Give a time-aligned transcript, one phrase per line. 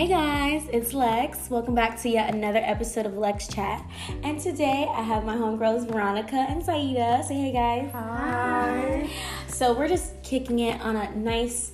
[0.00, 1.50] Hey guys, it's Lex.
[1.50, 3.84] Welcome back to yet another episode of Lex Chat.
[4.22, 7.22] And today I have my homegirls Veronica and Saida.
[7.22, 7.90] Say hey guys.
[7.92, 9.10] Hi.
[9.48, 11.72] So we're just kicking it on a nice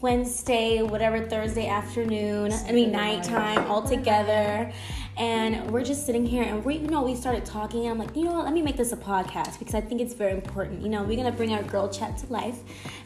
[0.00, 4.72] Wednesday, whatever Thursday afternoon, I mean nighttime all together.
[5.16, 8.14] And we're just sitting here and we you know we started talking and I'm like,
[8.14, 10.82] you know what, let me make this a podcast because I think it's very important.
[10.82, 12.58] You know, we're gonna bring our girl chat to life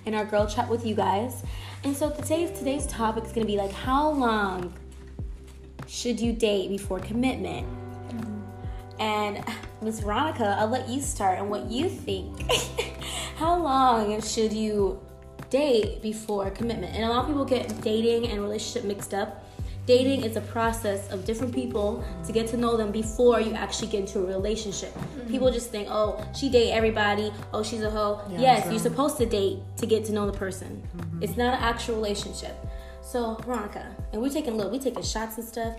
[0.06, 1.44] and our girl chat with you guys.
[1.84, 4.72] And so today's today's topic is gonna be like how long
[5.86, 7.66] should you date before commitment?
[8.08, 9.02] Mm-hmm.
[9.02, 9.44] And
[9.82, 12.50] Miss Veronica, I'll let you start on what you think.
[13.36, 15.00] how long should you
[15.48, 16.94] date before commitment?
[16.94, 19.44] And a lot of people get dating and relationship mixed up.
[19.90, 23.88] Dating is a process of different people to get to know them before you actually
[23.88, 24.94] get into a relationship.
[24.94, 25.28] Mm-hmm.
[25.28, 27.32] People just think, oh, she date everybody.
[27.52, 28.20] Oh, she's a hoe.
[28.30, 30.80] Yeah, yes, you're supposed to date to get to know the person.
[30.96, 31.24] Mm-hmm.
[31.24, 32.54] It's not an actual relationship.
[33.02, 35.74] So Veronica, and we're taking look, we're taking shots and stuff.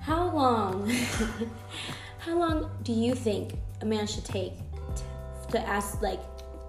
[0.00, 0.90] How long?
[2.18, 4.56] how long do you think a man should take
[4.96, 5.02] t-
[5.50, 6.20] to ask like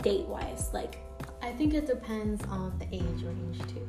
[0.03, 0.98] date wise, like
[1.42, 3.88] I think it depends on the age range too.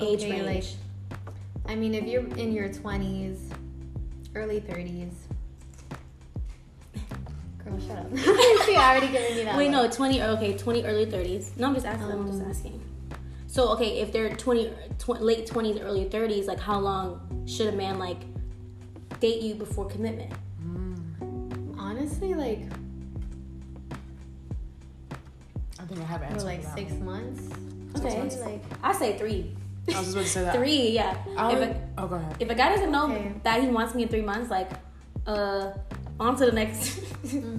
[0.00, 0.46] age Okay, range?
[0.72, 0.81] like-
[1.66, 3.38] I mean, if you're in your 20s,
[4.34, 5.12] early 30s.
[7.64, 8.16] Girl, shut up.
[8.66, 9.56] See, I already given you that.
[9.56, 9.84] Wait, one.
[9.86, 11.56] no, 20 or okay, 20 early 30s.
[11.56, 12.10] No, I'm just asking.
[12.10, 12.80] I'm just Um, asking.
[13.46, 17.76] So, okay, if they're 20 tw- late 20s, early 30s, like how long should a
[17.76, 18.18] man like
[19.20, 20.32] date you before commitment?
[21.78, 22.60] Honestly, like,
[25.78, 26.46] I think I have an for answer.
[26.46, 27.04] like for that six one.
[27.04, 27.98] months.
[27.98, 28.22] Okay.
[28.22, 29.54] Maybe, like, I say 3.
[29.88, 30.54] I was just about to say that.
[30.54, 31.16] 3, yeah.
[31.36, 32.36] I If would, a, oh, go ahead.
[32.40, 33.34] if a guy doesn't know Okay.
[33.42, 34.70] that he wants me in 3 months, like
[35.26, 35.72] uh
[36.20, 37.00] on to the next.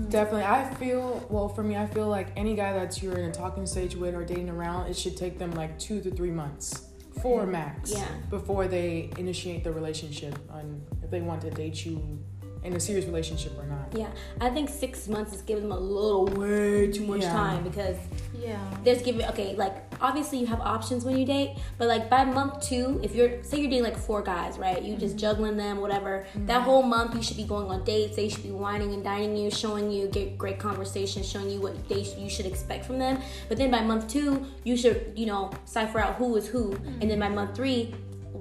[0.10, 1.50] Definitely, I feel well.
[1.50, 4.24] For me, I feel like any guy that you're in a talking stage with or
[4.24, 6.88] dating around, it should take them like two to three months,
[7.22, 8.06] four max, Yeah.
[8.30, 12.20] before they initiate the relationship on if they want to date you
[12.64, 13.88] in a serious relationship or not.
[13.96, 14.10] yeah,
[14.40, 17.34] I think 6 months is giving them a little way too much Yeah.
[17.34, 17.98] time because
[18.34, 18.60] yeah.
[18.84, 22.62] there's giving okay like obviously you have options when you date but like by month
[22.62, 24.82] two if you're say you're dating like four guys right?
[24.82, 25.20] You just mm-hmm.
[25.20, 26.26] juggling them whatever.
[26.30, 26.46] Mm-hmm.
[26.48, 28.16] That whole month you should be going on dates.
[28.16, 31.88] They should be wining and dining you showing you get great conversation showing you what
[31.90, 33.22] they you should expect from them.
[33.50, 36.74] But then by month two you should you know cipher out who is who.
[37.02, 37.36] And then by mm-hmm.
[37.36, 37.94] month three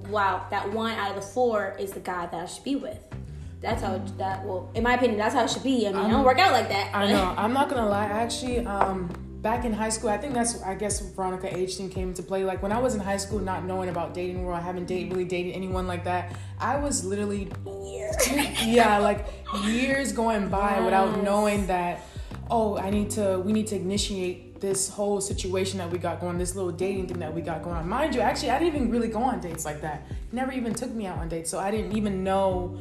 [0.09, 2.99] wow that one out of the four is the guy that i should be with
[3.63, 6.07] that's how it, that well in my opinion that's how it should be i mean
[6.07, 7.35] it don't work out like that I know.
[7.37, 8.07] I'm not gonna lie.
[8.07, 9.09] Actually, um,
[9.41, 12.45] back in high school, I think that's I guess Veronica age thing came into play.
[12.45, 15.11] Like when I was in high school, not knowing about dating world, I haven't date
[15.11, 16.37] really dated anyone like that.
[16.59, 17.51] I was literally
[18.65, 19.27] yeah, like
[19.65, 22.03] years going by without knowing that.
[22.51, 23.41] Oh, I need to.
[23.45, 26.39] We need to initiate this whole situation that we got going.
[26.39, 27.89] This little dating thing that we got going on.
[27.89, 30.07] Mind you, actually, I didn't even really go on dates like that.
[30.31, 32.79] Never even took me out on dates, so I didn't even know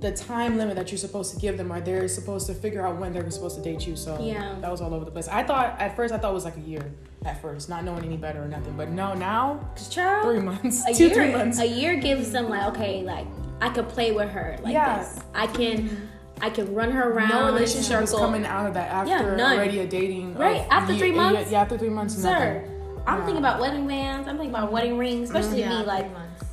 [0.00, 2.96] the time limit that you're supposed to give them or they're supposed to figure out
[2.98, 4.54] when they're supposed to date you so Yeah.
[4.60, 6.56] that was all over the place i thought at first i thought it was like
[6.56, 6.92] a year
[7.24, 9.60] at first not knowing any better or nothing but no now
[9.90, 13.26] Child, three months a two year, three months A year gives them like, okay, like
[13.60, 14.98] I could play with her like Yeah.
[14.98, 15.18] this.
[15.34, 16.04] I can, mm-hmm.
[16.42, 17.30] I can run her around.
[17.30, 18.20] no relationship circle.
[18.20, 19.56] coming out of that after Yeah, none.
[19.58, 21.50] already a dating Right, after a three year- months?
[21.50, 23.02] yeah after three months Sir, nothing.
[23.08, 23.24] I'm Yeah.
[23.24, 24.28] thinking about wedding bands.
[24.28, 25.72] I'm thinking about wedding rings, especially mm-hmm.
[25.72, 25.86] yeah, me.
[25.86, 26.44] Like three months.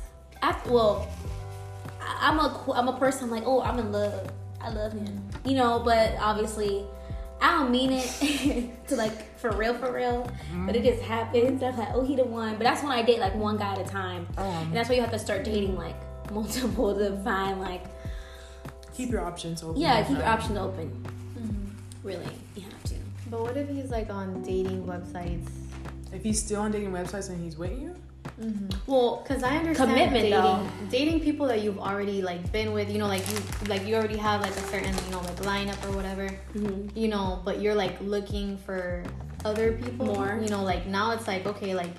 [0.42, 1.08] after, well,
[2.06, 3.30] I'm a, qu- I'm a person.
[3.30, 4.30] Like, oh, I'm in love.
[4.60, 5.80] I love him, you know.
[5.84, 6.84] But obviously,
[7.40, 10.28] I don't mean it to like for real, for real.
[10.66, 11.62] But it just happens.
[11.62, 12.52] I'm like, oh, he the one.
[12.54, 14.94] But that's when I date like one guy at a time, Um, and that's why
[14.96, 15.96] you have to start dating like
[16.32, 17.84] multiple to find like
[18.94, 20.90] keep your options open Yeah, keep your options open.
[22.02, 22.24] Really,
[22.54, 22.94] you have to.
[23.30, 25.48] But what if he's like on dating websites?
[26.12, 27.94] if he's still on dating websites and he's with you
[28.86, 30.68] Well, Because I understand Commitment, dating, though.
[30.90, 33.38] dating people that you've already like been with, you know, like you
[33.68, 36.90] like you already have like a certain you know like lineup or whatever, mhm.
[36.94, 39.02] you know, but you're like looking for
[39.44, 40.38] other people More.
[40.42, 41.90] You know, like now it's like okay, like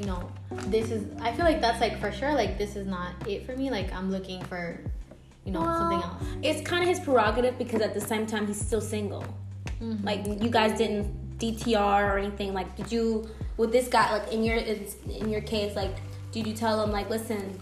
[0.00, 0.30] you know,
[0.66, 1.06] this is.
[1.20, 2.34] I feel like that's like for sure.
[2.34, 3.70] Like this is not it for me.
[3.70, 4.80] Like I'm looking for,
[5.44, 6.22] you know, something else.
[6.42, 9.24] It's kind of his prerogative because at the same time he's still single.
[9.80, 10.04] Mhm.
[10.04, 12.54] Like you guys didn't DTR or anything.
[12.54, 14.12] Like did you with this guy?
[14.18, 15.96] Like in your in your case, like
[16.32, 17.58] did you tell him like, listen,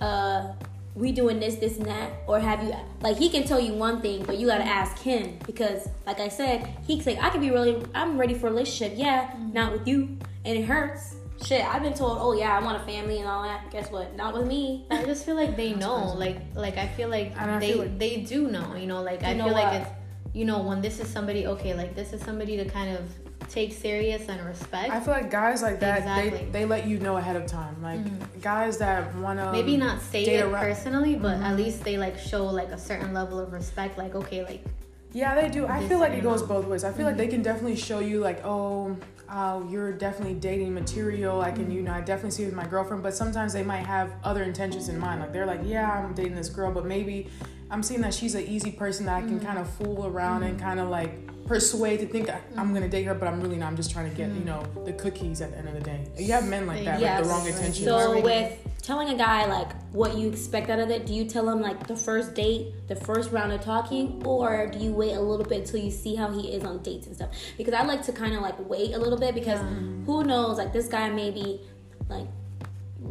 [0.00, 0.52] uh,
[0.94, 4.02] we doing this, this, and that, or have you like he can tell you one
[4.02, 7.40] thing, but you gotta ask him because, like I said, he can say I can
[7.40, 8.98] be really, I'm ready for a relationship.
[8.98, 11.16] Yeah, not with you, and it hurts.
[11.46, 13.68] Shit, I've been told, oh yeah, I want a family and all that.
[13.72, 14.14] Guess what?
[14.16, 14.84] Not with me.
[14.90, 17.98] I just feel like they know, like like I feel like I they feel like-
[17.98, 19.64] they do know, you know, like I You know feel what?
[19.64, 19.90] like it's
[20.32, 23.02] you know when this is somebody okay, like this is somebody to kind of
[23.48, 24.90] take serious and respect.
[24.90, 26.30] I feel like guys like that Exactly.
[26.38, 27.76] they they let you know ahead of time.
[27.82, 28.00] Like
[28.40, 31.44] guys that wanna Maybe not say it around- personally, but Mm-hmm.
[31.44, 33.98] at least they like show like a certain level of respect.
[33.98, 34.64] Like okay, like
[35.12, 35.66] Yeah, they do.
[35.66, 36.84] I feel like it goes both ways.
[36.84, 38.96] I feel like they can definitely show you like, oh,
[39.28, 41.42] uh, you're definitely dating material.
[41.42, 43.02] I can, you know, I definitely see it with my girlfriend.
[43.02, 45.20] But sometimes they might have other intentions in mind.
[45.20, 47.28] Like they're like, yeah, I'm dating this girl, but maybe
[47.72, 49.44] I'm seeing that she's an easy person that I can mm.
[49.44, 50.62] kind of fool around and mm.
[50.62, 52.58] kind of like persuade to think I- mm.
[52.58, 53.68] I'm gonna date her, but I'm really not.
[53.68, 56.06] I'm just trying to get, you know, the cookies at the end of the day.
[56.18, 57.20] You have men like that, Yes.
[57.20, 57.84] with the wrong intentions.
[57.84, 61.48] So with telling a guy like what you expect out of it, do you tell
[61.48, 65.20] him like the first date, the first round of talking, or do you wait a
[65.20, 67.30] little bit until you see how he is on dates and stuff?
[67.56, 69.60] Because I like to kind of like wait a little bit because
[70.04, 71.62] who knows, like this guy maybe
[72.10, 72.26] like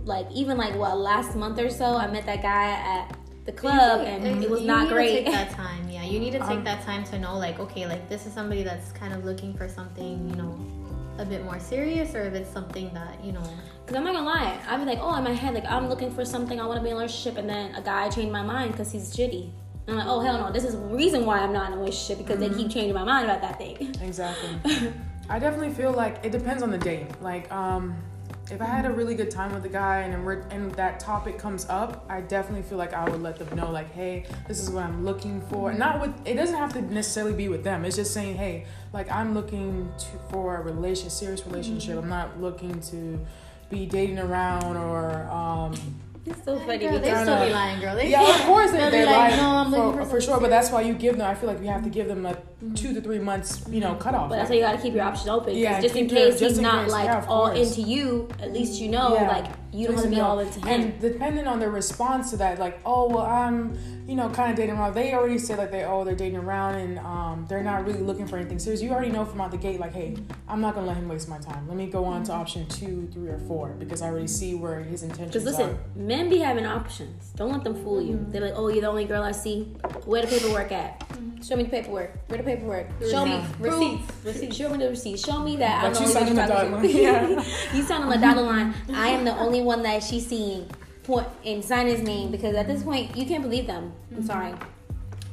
[0.05, 4.01] like even like what last month or so I met that guy at the club
[4.05, 5.25] and it was you not need To great.
[5.25, 6.03] take that time, yeah.
[6.03, 8.63] You need to take Um, that time to know, like, okay, like this is somebody
[8.63, 10.55] that's kind of looking for something, you know,
[11.17, 13.43] a bit more serious, or if it's something that you know.
[13.87, 16.11] Cause I'm not gonna lie, I'd be like, oh, in my head, like I'm looking
[16.13, 18.43] for something, I want to be in a relationship, and then a guy changed my
[18.43, 19.51] mind because he's jitty.
[19.87, 22.19] I'm like, oh hell no, this is the reason why I'm not in a relationship
[22.19, 23.93] because they keep changing my mind about that thing.
[24.01, 24.49] Exactly.
[25.29, 27.07] I definitely feel like it depends on the date.
[27.21, 27.95] Like, um,
[28.51, 31.65] if I had a really good time with the guy and and that topic comes
[31.69, 34.83] up, I definitely feel like I would let them know, like, hey, this is what
[34.83, 35.73] I'm looking for.
[35.73, 37.85] Not with it doesn't have to necessarily be with them.
[37.85, 41.97] It's just saying, hey, like I'm looking to for a relation, serious relationship.
[41.97, 43.19] I'm not looking to
[43.69, 45.73] be dating around or um,
[46.25, 47.95] It's so funny Girl, they because still be lying, girl.
[47.95, 50.09] They yeah, of course they, They'll they be like, lie "No, I'm looking for, for
[50.11, 50.41] for something sure.
[50.41, 51.25] But that's why you give them.
[51.25, 52.37] I feel like we have to give them a
[52.75, 54.29] two to three months, you know, cutoff.
[54.29, 55.55] But that's why you gotta keep your options open.
[55.55, 56.91] Yeah, just in keep your- case just he's in not case.
[56.91, 57.77] like Yeah, all course.
[57.77, 59.27] into you, at least you know Yeah.
[59.27, 60.25] like you don't want to be know.
[60.25, 60.67] all into him.
[60.67, 63.73] And depending on their response to that, like, oh well, I'm,
[64.05, 64.93] you know, kind of dating around.
[64.95, 68.27] They already said like they, oh, they're dating around and um, they're not really looking
[68.27, 68.81] for anything serious.
[68.81, 70.17] You already know from out the gate, like, hey,
[70.49, 71.67] I'm not gonna let him waste my time.
[71.69, 74.81] Let me go on to option two, three, or four because I already see where
[74.81, 75.77] his intentions Because listen, are.
[75.95, 77.31] men be having options.
[77.37, 78.15] Don't let them fool you.
[78.15, 78.31] Mm-hmm.
[78.31, 79.63] They're like, oh, you're the only girl I see.
[80.05, 80.99] Where the paperwork at?
[80.99, 81.41] Mm-hmm.
[81.43, 82.11] Show me the paperwork.
[82.27, 82.50] Where the paperwork?
[83.09, 83.57] Show me Receipts.
[83.57, 83.79] proof.
[83.79, 84.25] Receipts.
[84.25, 84.55] Receipts.
[84.57, 85.25] Show me the receipts.
[85.25, 86.89] Show me that I'm But the you only signed one the dotted line.
[86.89, 87.45] Yeah.
[87.73, 88.73] you signed on the dotted line.
[88.93, 90.69] I am the only one that she's seeing.
[91.03, 93.91] Point and sign his name because at this point you can't believe them.
[94.05, 94.15] Mm-hmm.
[94.17, 94.53] I'm sorry.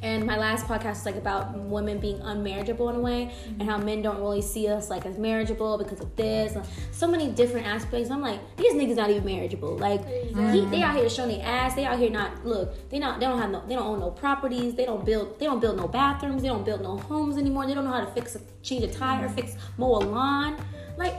[0.01, 3.77] And my last podcast was like about women being unmarriageable in a way, and how
[3.77, 6.55] men don't really see us like as marriageable because of this.
[6.55, 8.09] and So many different aspects.
[8.09, 9.77] I'm like, these niggas not even marriageable.
[9.77, 11.75] Like, he, they out here showing their ass.
[11.75, 12.89] They out here not look.
[12.89, 13.19] They not.
[13.19, 13.63] They don't have no.
[13.67, 14.75] They don't own no properties.
[14.75, 15.37] They don't build.
[15.39, 16.41] They don't build no bathrooms.
[16.41, 17.67] They don't build no homes anymore.
[17.67, 19.35] They don't know how to fix a change a tire, mm-hmm.
[19.35, 20.57] fix mow a lawn.
[20.97, 21.15] Like,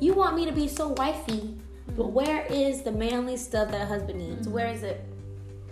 [0.00, 1.56] you want me to be so wifey,
[1.96, 2.12] but mm-hmm.
[2.12, 4.48] where is the manly stuff that a husband needs?
[4.48, 5.04] Where is it?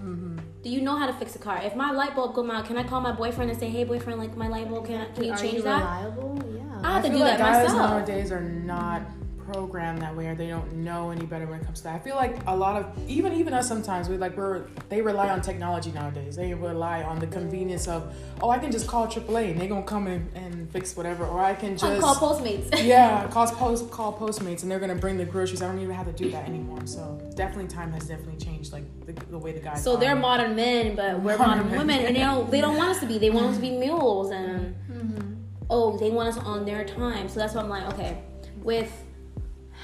[0.00, 0.37] Mm-hmm.
[0.62, 1.60] Do you know how to fix a car?
[1.62, 4.18] If my light bulb come out, can I call my boyfriend and say, "Hey, boyfriend,
[4.18, 6.42] like my light bulb, can I, can you Are change you that?" reliable?
[6.52, 6.62] Yeah.
[6.82, 7.90] I have to I do feel that like guys myself.
[7.90, 9.02] nowadays are not
[9.50, 11.94] programmed that way, or they don't know any better when it comes to that.
[11.94, 15.30] I feel like a lot of even even us sometimes we like we're they rely
[15.30, 16.36] on technology nowadays.
[16.36, 19.82] They rely on the convenience of oh I can just call AAA and they're gonna
[19.82, 22.68] come in and fix whatever, or I can I just call Postmates.
[22.82, 25.62] yeah call post call Postmates and they're gonna bring the groceries.
[25.62, 26.86] I don't even have to do that anymore.
[26.86, 29.82] So definitely time has definitely changed like the, the way the guys.
[29.82, 29.96] So are.
[29.98, 33.00] they're modern men, but we're Modern modern women, and they don't they don't want us
[33.00, 33.18] to be.
[33.18, 35.34] They want us to be mules, and mm-hmm.
[35.70, 37.28] oh, they want us on their time.
[37.28, 38.18] So that's why I'm like, okay,
[38.62, 38.92] with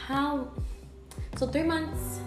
[0.06, 0.48] how,
[1.36, 2.20] so three months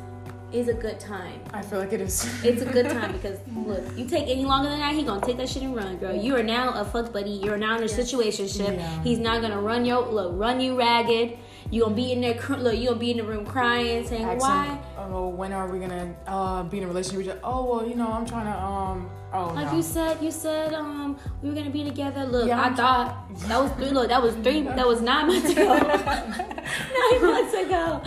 [0.52, 1.40] is a good time.
[1.54, 2.25] I feel like it is.
[2.44, 5.38] It's a good time because look, you take any longer than that, he gonna take
[5.38, 6.16] that shit and run, girl.
[6.16, 7.32] You are now a fuck buddy.
[7.32, 8.78] You're now in a situationship.
[8.78, 9.04] Yeah.
[9.04, 11.38] He's not gonna run your look, run you ragged.
[11.70, 14.24] You gonna be in there, cr- look, you gonna be in the room crying, saying
[14.24, 14.80] Ask why.
[14.98, 17.40] oh, when are we gonna uh, be in a relationship?
[17.44, 19.10] Oh, well, you know, I'm trying to um.
[19.34, 19.76] Oh, Like no.
[19.76, 22.24] you said, you said um we were gonna be together.
[22.24, 23.90] Look, Yeah, I thought that was three.
[23.90, 24.62] Look, that was three.
[24.80, 25.78] That was nine months ago.
[25.78, 28.02] nine months ago.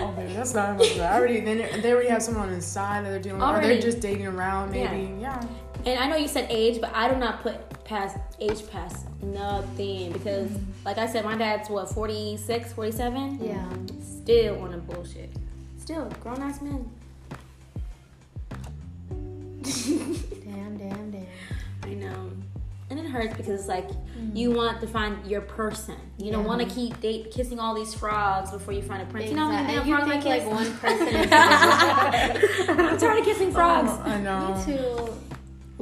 [0.00, 0.98] Oh, baby, that's not much.
[0.98, 3.60] I already then they already have someone on the side that they're dealing with, or
[3.60, 4.72] they're just dating around.
[4.72, 5.42] Maybe, yeah.
[5.84, 10.12] And I know you said age, but I do not put past age past nothing
[10.12, 10.50] because,
[10.84, 13.38] like I said, my dad's what 46, 47.
[13.42, 13.68] Yeah.
[14.00, 15.30] Still on a bullshit.
[15.78, 16.88] Still grown ass men.
[19.62, 21.26] Damn, damn, damn.
[21.84, 22.30] I know.
[22.90, 24.36] And it hurts because it's like mm.
[24.36, 25.96] you want to find your person.
[26.18, 29.30] You don't want to keep date kissing all these frogs before you find a prince.
[29.30, 29.92] You know how many Exactly.
[29.92, 30.44] And you I think kiss?
[30.44, 31.08] like one person
[32.68, 33.90] is I'm tired of kissing oh, frogs.
[33.90, 34.54] Oh, I know.
[34.56, 35.31] Me too.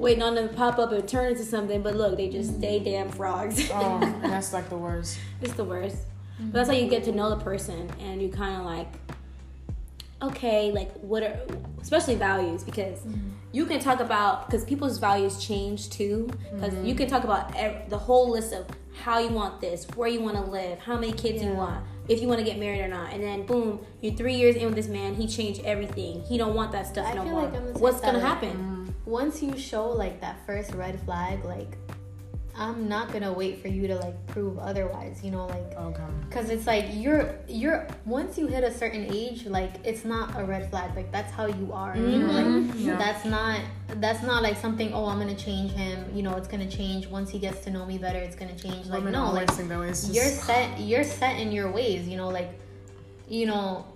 [0.01, 2.79] Waiting on them to pop up and turn into something, but look, they just stay
[2.79, 3.71] damn frogs.
[3.73, 5.19] Oh, that's like the worst.
[5.41, 5.97] it's the worst.
[6.39, 6.77] But that's mm-hmm.
[6.79, 8.89] how you get to know the person and you kind of like
[10.23, 11.39] okay, like what are
[11.81, 13.31] especially values because mm-hmm.
[13.53, 17.15] you can talk about because people's values change too because you can mm-hmm.
[17.15, 18.67] talk about ev- the whole list of
[19.03, 22.21] how you want this, where you want to live, how many kids you want, if
[22.21, 24.75] you want to get married or not, and then boom, you're three years in with
[24.75, 26.23] this man, he changed everything.
[26.23, 27.43] He don't want that stuff I no feel more.
[27.45, 28.80] like I'm the What's gonna like, happen?
[29.11, 31.77] Once you show like that first red flag, like
[32.57, 35.21] I'm not gonna wait for you to like prove otherwise.
[35.25, 36.03] You know, like Okay.
[36.29, 40.45] because it's like you're you're once you hit a certain age, like it's not a
[40.45, 40.95] red flag.
[40.95, 41.97] Like that's how you are.
[41.97, 42.73] You know, like Mhm.
[42.87, 42.97] Yeah.
[42.97, 43.61] that's not
[43.97, 44.93] that's not like something.
[44.93, 46.05] Oh, I'm gonna change him.
[46.15, 48.19] You know, it's gonna change once he gets to know me better.
[48.19, 48.87] It's gonna change.
[48.87, 49.89] Like Women no, always like think that way.
[49.89, 50.79] It's just, you're set.
[50.81, 52.07] You're set in your ways.
[52.07, 52.51] You know, like
[53.29, 53.87] you know.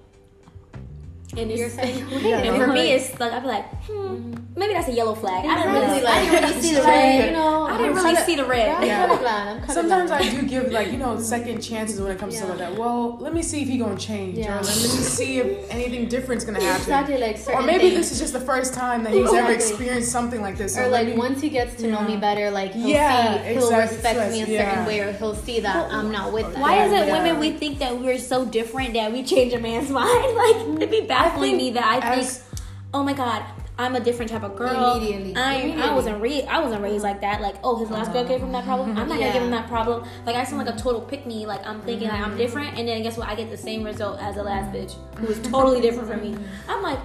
[1.36, 1.76] And it's,
[2.24, 5.44] Yeah, and for me, it's like I'd be like, hmm, maybe that's a yellow flag.
[5.44, 7.26] I didn't really, Exactly, I didn't really see the like, red.
[7.26, 8.68] You know, I didn't I'm really kinda- see the red.
[8.68, 9.06] I'm Yeah.
[9.08, 9.26] colorblind.
[9.26, 9.70] I'm colorblind.
[9.72, 12.46] Sometimes I do give like you know second chances when it comes to Yeah.
[12.46, 12.78] stuff like that.
[12.78, 14.52] Well, let me see if he gonna change, Yeah.
[14.58, 16.80] or let me see if anything different's gonna happen.
[16.82, 17.94] exactly like Or maybe things.
[17.96, 20.74] this is just the first time that he's ever experienced something like this.
[20.74, 23.48] So or like me- once he gets to know me better, like he'll Yeah, see,
[23.54, 23.96] he'll exactly.
[23.96, 26.58] respect me a certain way, or he'll see that I'm not with that.
[26.60, 29.90] Why is it women we think that we're so different that we change a man's
[30.00, 30.36] mind?
[30.36, 32.44] Like it'd be baffling me that I think, as-
[32.92, 33.44] oh my god,
[33.76, 34.94] I'm a different type of girl.
[34.94, 35.34] Immediately.
[35.36, 35.94] I I Immediately.
[35.94, 37.40] wasn't re- I wasn't raised like that.
[37.40, 38.90] Like oh his last girl came from that problem.
[38.90, 40.06] I'm not gonna give him that problem.
[40.24, 41.46] Like I sound like a total pick me.
[41.46, 42.38] Like I'm thinking like I'm mm-hmm.
[42.38, 43.28] different, and then guess what?
[43.28, 46.36] I get the same result as the last bitch who was totally different from me.
[46.68, 47.00] I'm like,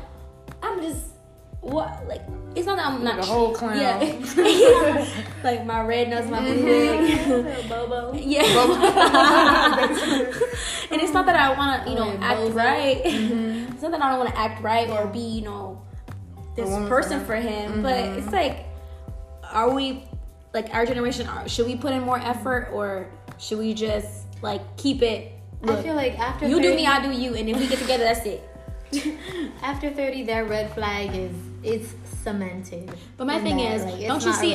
[0.61, 1.05] I'm just
[1.61, 2.21] what like.
[2.55, 3.77] It's not that I'm not The whole clown.
[3.77, 3.99] Yeah,
[5.43, 6.61] like my red nose, my mm-hmm.
[6.61, 7.69] blue wig.
[7.69, 8.13] Bobo.
[8.13, 8.43] Yeah.
[10.91, 12.55] and it's not that I want to, you know, oh, Like act bozo.
[12.55, 13.03] right.
[13.03, 13.73] Mm-hmm.
[13.73, 15.81] It's not that I don't want to act right or be, you know,
[16.55, 17.25] this A woman for person him.
[17.25, 17.83] for him.
[17.83, 18.19] But mm-hmm.
[18.19, 18.65] it's like,
[19.43, 20.03] are we,
[20.53, 24.61] like our generation, are, should we put in more effort or should we just like
[24.75, 25.33] keep it?
[25.63, 27.79] I feel like after you 30, do me, I do you, and if we get
[27.79, 28.41] together, that's it.
[29.61, 32.91] after thirty, that red flag is it's cemented.
[33.17, 34.53] But my thing that, is, like, don't you see?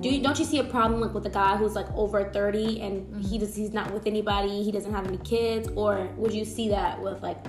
[0.00, 2.80] Do you, don't you see a problem like with a guy who's like over thirty
[2.80, 3.20] and Mm-hmm.
[3.20, 6.68] he just he's not with anybody, he doesn't have any kids, or would you see
[6.70, 7.44] that with like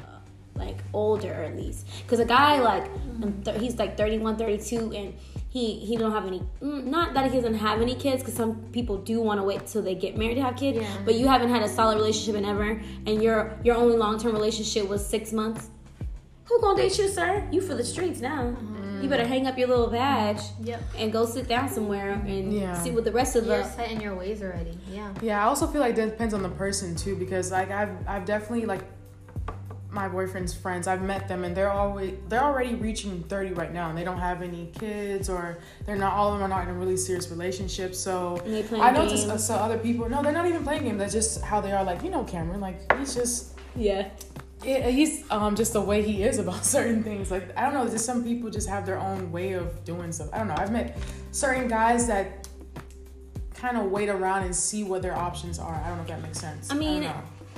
[0.56, 1.88] like older at least?
[2.04, 3.24] Because a guy like Mm-hmm.
[3.24, 5.14] um, th- he's like 31, 32 and
[5.50, 8.56] he he don't have any mm, not that he doesn't have any kids because some
[8.74, 10.88] people do want to wait till they get married to have kids Yeah.
[11.06, 14.88] but you haven't had a solid relationship in ever and your your only long-term relationship
[14.90, 15.70] was six months
[16.44, 18.54] who gonna date you sir you for the streets now
[19.02, 20.82] you better hang up your little badge Yep.
[20.98, 22.74] and go sit down somewhere and Yeah.
[22.82, 24.78] see what the rest of You're the set in your ways already.
[24.92, 25.14] Yeah.
[25.22, 28.26] Yeah, I also feel like that depends on the person too, because like I've I've
[28.26, 28.82] definitely like
[29.90, 30.86] my boyfriend's friends.
[30.88, 34.20] I've met them and they're always they're already reaching thirty right now, and they don't
[34.20, 37.30] have any kids or they're not all of them are not in a really serious
[37.32, 37.96] relationship.
[37.96, 40.84] So And they playing I noticed uh, so other people no, they're not even playing
[40.84, 41.00] games.
[41.00, 41.84] That's just how they are.
[41.84, 44.10] Like you know, Cameron, like he's just yeah
[44.64, 47.32] yeah, he's um just the way he is about certain things.
[47.32, 50.30] Like I don't know, just some people just have their own way of doing stuff.
[50.34, 50.56] I don't know.
[50.58, 50.98] I've met
[51.32, 52.48] certain guys that
[53.54, 55.76] kind of wait around and see what their options are.
[55.76, 56.72] I don't know if that makes sense.
[56.72, 57.16] I mean, don't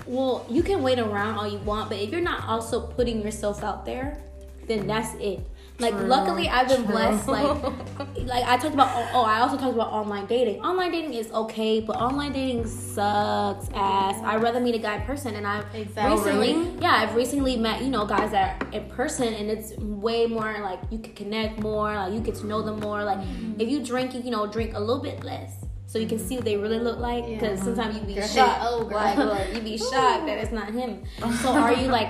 [0.10, 3.64] well you can wait around all you want but if you're not also putting yourself
[3.64, 4.22] out there
[4.68, 5.40] then that's it
[5.80, 6.92] like True, luckily i've been true.
[6.94, 7.64] blessed like
[8.26, 11.80] like i talked about oh i also talked about online dating online dating is okay
[11.80, 16.16] but online dating sucks ass i'd rather meet a guy in person and i've Exactly.
[16.18, 19.74] recently Oh, yeah i've recently met you know guys that are in person and it's
[19.78, 23.20] way more like you can connect more like you get to know them more like
[23.20, 23.60] Mm-hmm.
[23.60, 26.46] if you drink you know drink a little bit less so you can see what
[26.46, 27.34] they really look like Yeah.
[27.40, 29.28] because sometimes you be Girl, shocked oh, girl.
[29.28, 31.04] like you be shocked that it's not him
[31.42, 32.10] so are you like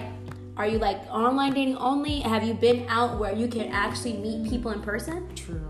[0.60, 4.48] are you like online dating only have you been out where you can actually meet
[4.50, 5.68] people in person True.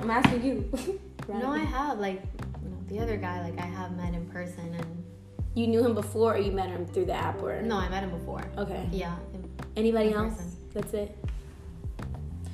[0.00, 2.22] i'm asking you No, I have like
[2.88, 3.40] the other guy.
[3.48, 5.04] Like I have met in person, and
[5.54, 8.02] you knew him before or you met him through the app or no, I met
[8.02, 8.42] him before.
[8.58, 9.14] okay Yeah.
[9.34, 10.56] in- anybody In else person.
[10.74, 11.16] that's it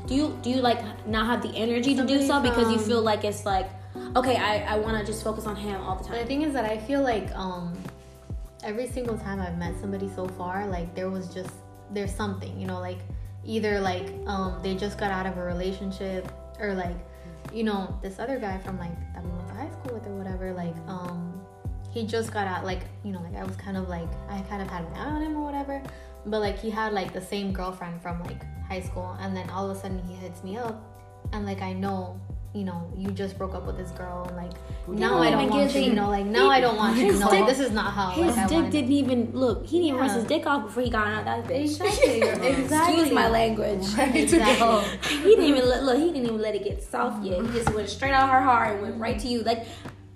[0.06, 2.78] do you do you like not have the energy to do Somebody so because you
[2.78, 3.70] feel like it's like
[4.14, 6.52] okay i, I want to just focus on him all the But the thing is
[6.52, 7.72] that I feel like um
[8.62, 11.54] every single time I've met somebody so far, like there was just
[11.90, 12.98] there's something, you know, like
[13.44, 16.96] either like um they just got out of a relationship or like
[17.52, 20.16] you know this other guy from like that we went to high school with or
[20.16, 21.40] whatever, like um
[21.90, 24.60] he just got out like you know like I was kind of like I kind
[24.62, 25.82] of had an eye on him or whatever,
[26.26, 29.70] but like he had like the same girlfriend from like high school, and then all
[29.70, 30.82] of a sudden he hits me up,
[31.32, 32.20] and like I know.
[32.56, 34.52] You know, you just broke up with this girl, and like
[34.88, 35.82] now I don't don't want give you.
[35.82, 37.04] the- You know, like now I don't want you.
[37.04, 38.08] His No, like dick- this is not how.
[38.12, 40.18] his like, dick wanted- didn't even look he didn't rinse Yeah.
[40.20, 42.22] his dick off before he got out that bitch Exactly.
[42.22, 42.94] exactly.
[42.94, 44.44] excuse my language Ready to go.
[44.80, 45.16] Exactly.
[45.18, 45.98] he didn't even let look.
[45.98, 47.42] He didn't even let it get soft yet.
[47.44, 49.42] He just went straight out her heart and went right to you.
[49.42, 49.66] Like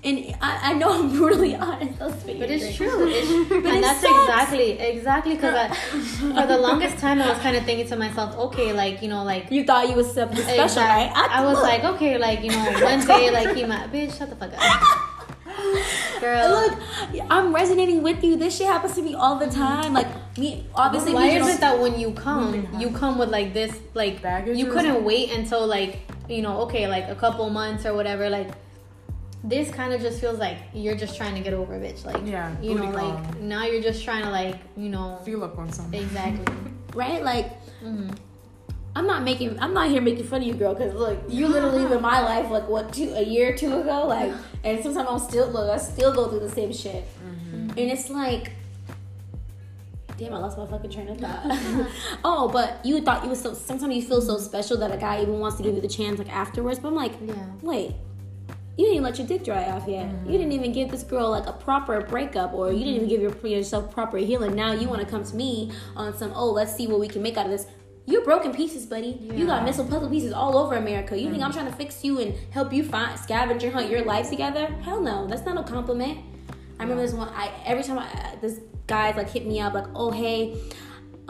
[0.02, 1.98] And I, I know I'm brutally honest.
[1.98, 2.16] But
[2.50, 3.08] it's true.
[3.08, 4.22] It's, and that's sucks.
[4.22, 5.76] exactly exactly because
[6.18, 9.24] for the longest time I was kind of thinking to myself, okay, like you know,
[9.24, 11.12] like You thought you was something special, right?
[11.14, 14.30] I, was look, like, okay, like you know, one day, like he might, bitch, shut
[14.30, 16.48] the fuck up, girl.
[16.48, 16.78] look,
[17.28, 18.36] I'm resonating with you.
[18.36, 19.92] This shit happens to me all the time.
[19.92, 23.76] Like me, obviously, Why is it that when you come, you come with like this,
[23.92, 27.92] like Baggage you couldn't wait until like you know, okay, like a couple months or
[27.92, 28.48] whatever, like.
[29.42, 32.20] This kind of just feels like you're just trying to get over a bitch, like
[32.26, 35.58] Yeah, you know, booty like now you're just trying to like you know, Feel up
[35.58, 36.02] on something.
[36.02, 36.44] exactly.
[36.94, 37.22] right?
[37.22, 38.10] Like hmm
[38.94, 39.56] I'm not making.
[39.60, 40.74] I'm not here making fun of you, girl.
[40.74, 44.04] Because look, you literally live my life like what two a year or two ago,
[44.08, 44.32] like,
[44.64, 45.70] and sometimes I'm still look.
[45.70, 47.04] I still go through the same shit,
[47.52, 48.50] and it's like,
[50.18, 51.40] damn, I lost my fucking train of thought.
[52.24, 53.54] oh, but you thought you was so.
[53.54, 56.18] Sometimes you feel so special that a guy even wants to give you the chance
[56.18, 56.80] like afterwards.
[56.80, 57.34] But I'm like, Yeah.
[57.62, 57.94] wait.
[58.80, 60.08] You didn't even let your dick dry off yet.
[60.24, 63.20] You didn't even give this girl like a proper breakup, or you didn't even give
[63.20, 64.54] your, yourself proper healing.
[64.54, 67.20] Now you want to come to me on some, oh, let's see what we can
[67.20, 67.66] make out of this.
[68.06, 69.18] You're broken pieces, buddy.
[69.20, 69.64] You got Yeah.
[69.66, 71.14] missile puzzle pieces all over America.
[71.20, 74.30] You think I'm trying to fix you and help you find scavenger hunt your life
[74.30, 74.64] together?
[74.80, 76.16] Hell no, that's not a compliment.
[76.78, 77.28] I remember this one.
[77.28, 80.56] I every time I, this guy's like hit me up like, oh hey,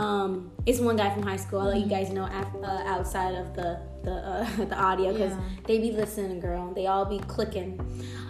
[0.00, 1.61] um, it's one guy from high school.
[1.61, 5.33] I'll let you guys know af- uh, outside of the the uh, the audio because
[5.33, 5.40] Yeah.
[5.66, 6.73] they be listening, girl.
[6.75, 7.78] They all be clicking.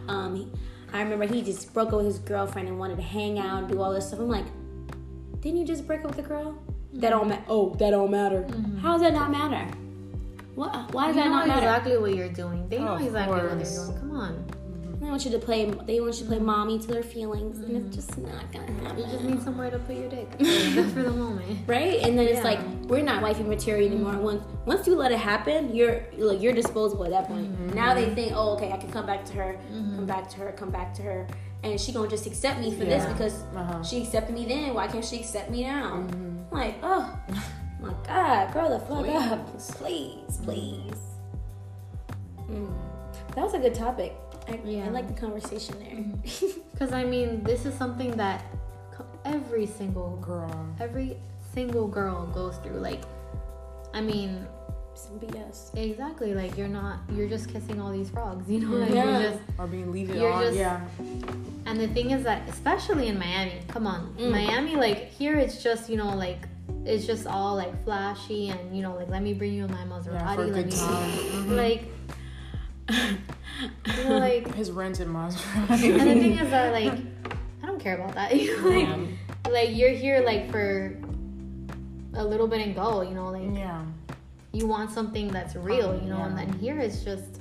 [0.09, 0.53] Um, he-
[0.93, 3.69] I remember he just broke up with his girlfriend and wanted to hang out and
[3.73, 4.19] do all this stuff.
[4.19, 4.47] I'm like,
[5.41, 6.59] didn't you just break up with the girl?
[6.95, 7.45] That don't matter.
[7.49, 8.45] Oh, that don't matter.
[8.83, 9.65] How does that not matter?
[10.57, 10.93] What?
[10.93, 11.61] Why does They that not matter?
[11.67, 12.69] exactly what you're doing.
[12.69, 13.99] They know exactly what they're doing.
[14.01, 14.45] Come on.
[15.11, 15.65] They want you to play.
[15.65, 18.15] They want you to play mommy to their feelings, and it's mm-hmm.
[18.15, 18.99] just not gonna happen.
[18.99, 20.31] You just need somewhere to put your dick.
[20.39, 21.67] For the moment.
[21.67, 21.99] right?
[22.05, 24.13] And then it's like we're not wifey material anymore.
[24.13, 24.23] Mm-hmm.
[24.23, 27.51] Once once you let it happen, you're like you're disposable at that point.
[27.51, 27.75] Mm-hmm.
[27.75, 29.59] Now they think, oh, okay, I can come back to her,
[29.97, 31.27] come back to her, come back to her,
[31.65, 33.83] and she gonna just accept me for this because Uh-huh.
[33.83, 34.75] she accepted me then.
[34.75, 35.95] Why can't she accept me now?
[35.95, 37.19] I'm like, oh
[37.81, 41.03] my god, grow the fuck up, please, please.
[42.49, 42.73] Mm.
[43.35, 44.15] That was a good topic.
[44.51, 44.91] I, I Yeah.
[44.91, 46.51] like the conversation there.
[46.73, 48.45] Because I mean, this is something that
[49.25, 50.51] every single Girl.
[50.81, 51.17] every
[51.55, 52.79] single girl goes through.
[52.81, 53.03] Like,
[53.93, 54.47] I mean,
[54.95, 55.75] Some BS.
[55.77, 56.35] exactly.
[56.35, 57.01] Like you're not.
[57.15, 58.49] You're just kissing all these frogs.
[58.51, 59.05] You know, like Yeah.
[59.21, 59.43] you're just.
[59.59, 60.43] Or being leaded You're on.
[60.43, 60.81] just- yeah.
[61.67, 64.31] And the thing is that, especially in Miami, come on, Mm.
[64.33, 66.43] Miami, like here, it's just you know like.
[66.87, 70.15] It's just all like flashy and you know like let me bring you my Maserati,
[70.25, 71.11] Yeah, for a let good me time.
[71.45, 71.57] Mhm.
[71.57, 71.83] like
[72.91, 75.71] you know like His rented Maserati.
[75.71, 76.93] and the thing is that like
[77.63, 78.35] I don't care about that.
[78.41, 79.51] You know, like, Yeah.
[79.53, 80.97] like you're here like for
[82.15, 83.03] a little bit and go.
[83.03, 83.85] You know, like yeah.
[84.53, 85.95] you want something that's real.
[86.03, 87.40] You know, and then here it's just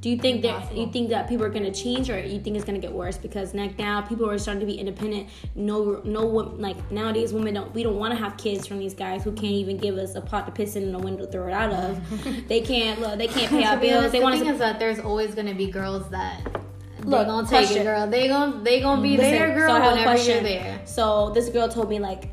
[0.00, 2.64] Do you think that you think that people are gonna change, or you think it's
[2.64, 3.18] gonna get worse?
[3.18, 5.28] Because like now, people are starting to be independent.
[5.54, 7.74] No, no, like nowadays, women don't.
[7.74, 10.22] We don't want to have kids from these guys who can't even give us a
[10.22, 12.48] pot to piss in and a window to throw it out of.
[12.48, 12.98] they can't.
[12.98, 14.10] Look, they can't pay our bills.
[14.10, 14.52] They the want thing to.
[14.54, 17.82] is that there's always gonna be girls that they Look, gonna take question.
[17.82, 18.06] it, girl.
[18.06, 20.34] They gonna they gonna be Listen, there, girl, so I have a whenever question.
[20.34, 20.80] you're there.
[20.86, 22.30] So this girl told me like.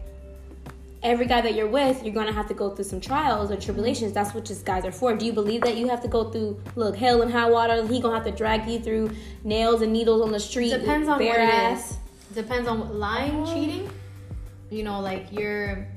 [1.04, 4.14] Every guy that you're with, you're gonna have to go through some trials or tribulations.
[4.14, 5.16] That's what just guys are for.
[5.16, 7.86] Do you believe that you have to go through, look, hell and high water?
[7.86, 9.12] He gonna have to drag you through
[9.44, 10.72] nails and needles on the street.
[10.72, 11.92] Depends on bare what it ass.
[11.92, 11.98] is.
[12.36, 13.90] Depends on lying, um, cheating.
[14.72, 15.88] You know, like you're,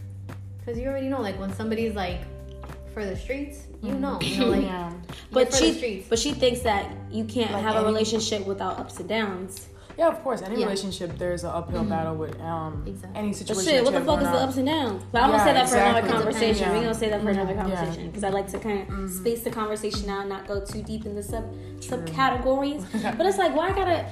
[0.58, 2.20] because you already know, like when somebody's like
[2.92, 4.92] for the streets, you know, you know, like yeah.
[5.32, 9.08] But she, but she thinks that you can't Like have a relationship without ups and
[9.08, 9.69] downs.
[9.98, 10.42] Yeah, of course.
[10.42, 10.66] Any Yeah.
[10.66, 11.90] relationship, there's an uphill mm-hmm.
[11.90, 13.18] battle with um Exactly.
[13.18, 13.72] any But situation.
[13.72, 15.02] shit, what the fuck is the ups and downs?
[15.12, 16.12] But I'm gonna say that for another mm-hmm.
[16.16, 16.68] conversation.
[16.68, 16.74] Yeah.
[16.74, 19.08] We're gonna say that for another conversation because I like to kind of mm-hmm.
[19.08, 21.44] space the conversation out, and not go too deep in the sub
[21.80, 22.84] subcategories.
[23.16, 24.06] but it's like, why I gotta?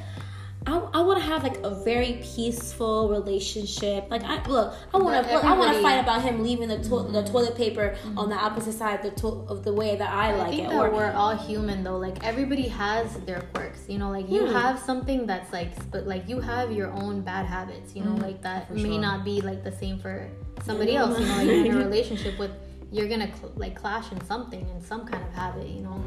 [0.68, 4.06] I, I want to have like a very peaceful relationship.
[4.10, 7.08] Like I look, I want to I want to fight about him leaving the to-
[7.10, 10.28] the toilet paper on the opposite side of the to- of the way that I
[10.32, 10.70] I like think it.
[10.70, 11.96] that Or we're all human though.
[11.98, 13.84] Like everybody has their quirks.
[13.88, 14.52] You know, like you Hmm.
[14.52, 17.96] have something that's like, but like you have your own bad habits.
[17.96, 19.00] You know, like that for may sure.
[19.00, 20.28] not be like the same for
[20.64, 21.18] somebody else.
[21.18, 22.50] You know, like you're in a relationship with,
[22.92, 25.66] you're gonna cl- like clash in something in some kind of habit.
[25.68, 25.98] You know.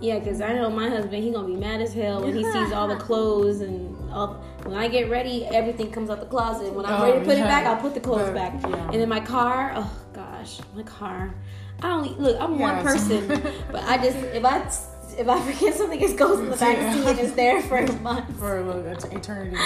[0.00, 2.72] Yeah, because I know my husband, he gonna be mad as hell when he sees
[2.72, 4.34] all the clothes and all.
[4.64, 6.72] When I get ready, everything comes out the closet.
[6.72, 8.62] When I'm Oh, ready to put it back, I'll put the clothes But, back.
[8.62, 8.90] yeah.
[8.90, 11.34] And then my car, oh gosh, my car.
[11.82, 12.36] I only look.
[12.40, 13.26] I'm one person,
[13.72, 14.58] but I just if I
[15.18, 18.38] if I forget something, it goes in the back seat and it's there for months.
[18.38, 18.86] For a little
[19.16, 19.56] eternity.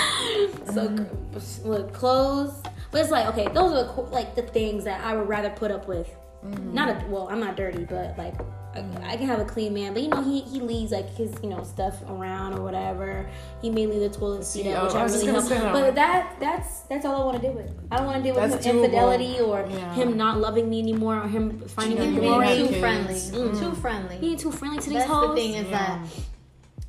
[0.73, 1.69] So Mm-hmm.
[1.69, 2.55] look, clothes.
[2.91, 5.87] But it's like okay, those are like the things that I would rather put up
[5.89, 6.09] with.
[6.45, 6.75] Mm-hmm.
[6.75, 8.35] Not a well, I'm not dirty, but like
[8.75, 11.33] I, I can have a clean man, but you know he he leaves like his
[11.43, 13.29] you know stuff around or whatever.
[13.63, 15.73] He may leave the toilet seat See, up, which oh, I I really help.
[15.73, 17.71] But that that's that's all I want to deal with.
[17.91, 18.85] I don't want to deal with That's him doable.
[18.85, 19.95] infidelity or Yeah.
[19.95, 22.79] him not loving me anymore or him finding Cheating a Being on too kids.
[22.79, 23.15] friendly.
[23.15, 23.59] Mm.
[23.61, 24.17] Too friendly.
[24.19, 25.29] He ain't too friendly to these That's hoes.
[25.31, 26.01] the thing is Yeah.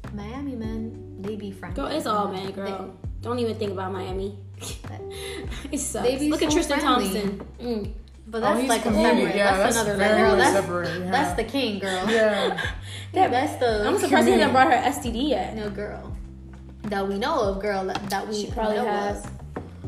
[0.04, 1.76] that Miami men, they be friendly.
[1.76, 2.93] Girl, it's all man, girl.
[3.21, 4.38] Don't even think about Miami.
[5.71, 6.08] it sucks.
[6.08, 7.06] They be Look at Tristan friendly.
[7.21, 7.45] Thompson.
[7.62, 7.91] Mm.
[8.27, 9.03] But Oh, that's he's like a comedic.
[9.03, 9.35] separate.
[9.35, 10.35] Yeah, that's, that's another very girl.
[10.35, 11.11] That's separate, yeah.
[11.11, 12.09] that's the king, girl.
[12.09, 12.61] Yeah.
[13.13, 15.55] That- That's the I'm surprised he hasn't brought her STD yet.
[15.55, 16.15] no girl
[16.83, 19.23] that we know of, girl that, that we She probably know has.
[19.25, 19.31] Of.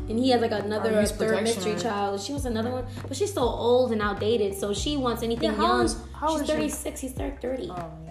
[0.08, 2.20] And he has like another Or third protection mystery child.
[2.22, 4.54] She was another one, but she's so old and outdated.
[4.56, 5.84] So she wants anything Yeah, how young.
[5.84, 6.52] is- how she's is she?
[6.54, 7.00] 36.
[7.00, 7.68] He's 30.
[7.70, 8.07] Oh yeah.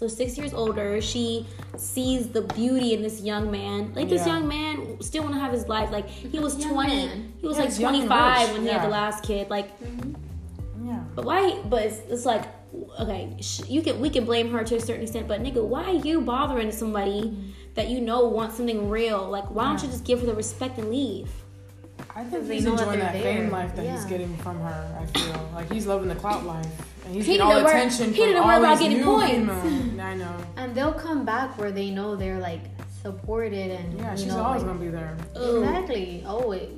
[0.00, 3.92] So six years older, she sees the beauty in this young man.
[3.94, 4.36] Like this Yeah.
[4.38, 5.90] young man still want to have his life.
[5.90, 6.96] Like he was Young 20.
[6.96, 7.32] man.
[7.38, 8.52] He was Yeah, like he's young and 25 rich.
[8.56, 9.50] when he had the last kid.
[9.50, 10.88] Like, mm-hmm.
[10.88, 11.00] Yeah.
[11.14, 11.60] but why?
[11.68, 12.44] But it's, it's like,
[12.98, 15.28] okay, sh- you can we can blame her to a certain extent.
[15.28, 17.50] But nigga, why are you bothering somebody mm-hmm.
[17.74, 19.28] that you know wants something real?
[19.28, 21.28] Like, why don't you just give her the respect and leave?
[22.16, 24.98] I think he's know that enjoying they're that fame life that he's getting from her.
[24.98, 26.66] I feel like he's loving the clout life,
[26.99, 28.88] and he's He getting all didn't worry- attention he from didn't all worry about these
[28.88, 29.62] getting new points.
[29.62, 30.36] female- I know.
[30.56, 32.60] And they'll come back where they know they're like
[33.02, 35.16] supported and Yeah, you she's know, always like- gonna be there.
[35.38, 35.62] Ooh.
[35.62, 36.24] exactly.
[36.26, 36.68] Always.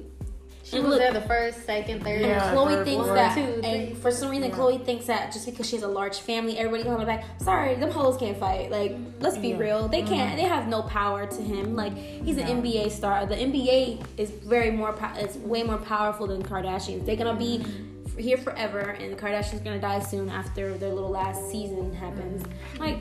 [0.64, 2.20] She And was look- there the first, second, third.
[2.20, 2.54] Yeah.
[2.54, 3.14] Khloé her thinks four.
[3.16, 3.64] that, Two, three.
[3.64, 4.56] and for some reason, Yeah.
[4.56, 7.24] Khloé thinks that just because she has a large family, everybody on her back.
[7.40, 8.70] Sorry, them hoes can't fight.
[8.70, 9.58] Like, let's be Yeah.
[9.58, 10.28] real, they can't.
[10.30, 10.36] Mm-hmm.
[10.36, 11.74] They have no power to him.
[11.74, 13.26] Like, he's an NBA star.
[13.26, 14.94] The NBA is very more.
[15.16, 17.04] It's way more powerful than Kardashians.
[17.06, 17.68] They're gonna be Mm-hmm.
[17.70, 22.42] f- here forever, and the Kardashians gonna die soon after their little last season happens.
[22.42, 22.78] Mm-hmm.
[22.78, 22.98] Like.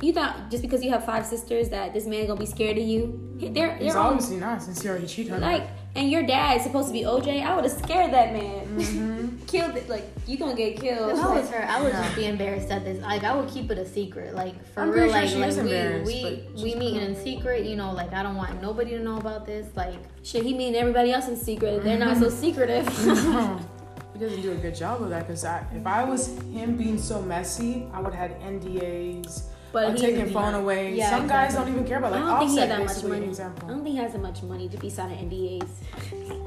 [0.00, 2.84] You thought just because you have five sisters that this man gonna be scared of
[2.84, 3.36] you?
[3.36, 5.48] They're they're on obviously not since he already cheated on her.
[5.48, 7.42] like, and your dad is supposed to be OJ.
[7.44, 8.66] I would have scared that man.
[8.78, 9.36] Mm-hmm.
[9.48, 9.88] Killed it.
[9.88, 11.10] Like you gonna get killed.
[11.12, 13.02] If I was her, I would just be embarrassed at this.
[13.02, 14.34] Like I would keep it a secret.
[14.34, 17.16] Like for I'm real, sure like she like is we we we she's meeting in
[17.16, 17.64] secret.
[17.64, 19.66] You know, like I don't want nobody to know about this.
[19.74, 21.82] Like should he mean everybody else in secret.
[21.82, 22.86] They're not so secretive.
[24.18, 25.28] He doesn't do a good job of that.
[25.28, 29.44] Because if I was him being so messy, I would have had NDAs.
[29.70, 30.94] But he taking phone away.
[30.94, 33.04] Yeah, Some guys don't even care about I don't think he Offset, had that much
[33.04, 33.26] money.
[33.26, 35.68] an I don't think he has that much money to be signing NDAs.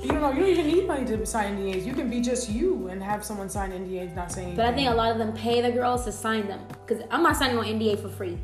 [0.03, 0.31] You don't know.
[0.31, 1.85] You don't even need money to sign NDAs.
[1.85, 4.55] You can be just you and have someone sign NDAs, not saying.
[4.55, 7.23] But I think a lot of them pay the girls to sign them because I'm
[7.23, 8.37] not signing no NDA for free.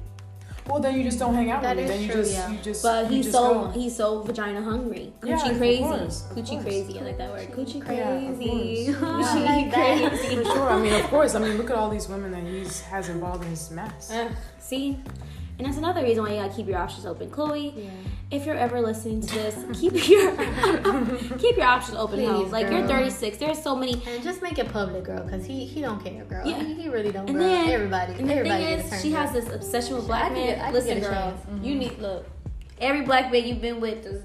[0.68, 1.92] Well, then you just don't hang out That with me.
[1.92, 2.52] Then you true, just, yeah.
[2.52, 2.84] you just.
[2.84, 3.70] But you he's just so go.
[3.72, 7.00] he's so vagina hungry, Yeah, coochie of crazy, course, of coochie course, crazy.
[7.00, 8.98] I like that word, coochie Yeah, of crazy, course.
[9.02, 10.36] coochie Yeah, I like crazy.
[10.36, 10.70] For sure.
[10.70, 11.36] I mean, of course.
[11.36, 14.12] I mean, look at all these women that he's has involved in his mess.
[14.12, 15.00] Ugh, see,
[15.58, 17.74] and that's another reason why you gotta keep your options open, Khloé.
[17.76, 17.90] yeah.
[18.30, 20.36] If you're ever listening to this, keep your
[21.38, 22.20] keep your options open.
[22.20, 23.38] Please, like you're 36.
[23.38, 23.94] There's so many.
[24.06, 26.46] And just make it public, girl, because he he don't care, girl.
[26.46, 26.62] Yeah.
[26.62, 27.30] He, he really don't.
[27.30, 27.48] And girl.
[27.48, 30.58] then everybody, And the everybody thing is, she has this obsession with black men.
[30.58, 31.80] get- Listen, girl, you mm-hmm.
[31.80, 32.28] need look.
[32.80, 34.24] Every black man you've been with is.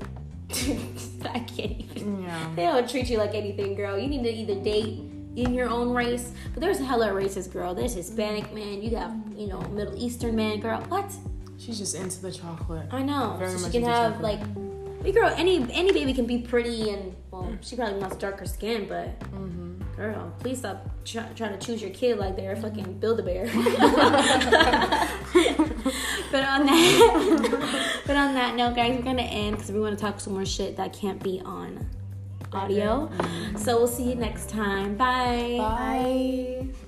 [1.25, 2.25] I can't even.
[2.25, 2.53] Yeah.
[2.57, 3.97] They don't treat you like anything, girl.
[3.97, 5.01] You need to either date
[5.37, 7.75] in your own race, but there's a hella racist girl.
[7.75, 8.83] There's Hispanic man.
[8.83, 10.81] You got you know Middle Eastern man, girl.
[10.89, 11.11] What?
[11.59, 12.87] She's just into the chocolate.
[12.91, 13.37] I know.
[13.39, 14.41] Very so she can have chocolate.
[14.41, 15.33] like, we girl.
[15.37, 19.83] Any any baby can be pretty and well, she probably wants darker skin, but Mm-hmm.
[19.97, 23.45] girl, please stop try, trying to choose your kid like they're fucking Build a Bear.
[26.31, 30.01] but on that, but on that note, guys, we're gonna end because we want to
[30.03, 31.87] talk some more shit that can't be on
[32.55, 33.09] audio.
[33.09, 33.57] Mm-hmm.
[33.59, 34.97] So we'll see you next time.
[34.97, 35.57] Bye.
[35.59, 36.65] Bye.
[36.65, 36.82] Bye.